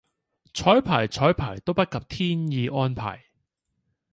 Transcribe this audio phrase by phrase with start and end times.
[0.51, 3.23] 綵排綵排都不及天意安排